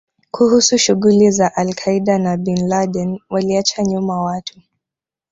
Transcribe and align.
kuhusu 0.31 0.77
shughuli 0.77 1.31
za 1.31 1.55
al 1.55 1.73
Qaeda 1.73 2.17
na 2.17 2.37
Bin 2.37 2.67
Laden 2.67 3.19
Waliacha 3.29 3.83
nyuma 3.83 4.21
watu 4.21 4.61